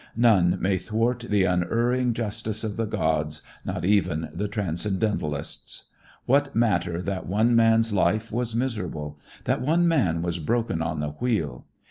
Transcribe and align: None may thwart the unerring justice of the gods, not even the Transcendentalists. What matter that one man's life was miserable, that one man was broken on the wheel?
None 0.17 0.57
may 0.59 0.79
thwart 0.79 1.19
the 1.29 1.43
unerring 1.43 2.15
justice 2.15 2.63
of 2.63 2.75
the 2.75 2.87
gods, 2.87 3.43
not 3.63 3.85
even 3.85 4.29
the 4.33 4.47
Transcendentalists. 4.47 5.91
What 6.25 6.55
matter 6.55 7.03
that 7.03 7.27
one 7.27 7.55
man's 7.55 7.93
life 7.93 8.31
was 8.31 8.55
miserable, 8.55 9.19
that 9.43 9.61
one 9.61 9.87
man 9.87 10.23
was 10.23 10.39
broken 10.39 10.81
on 10.81 11.01
the 11.01 11.09
wheel? 11.09 11.67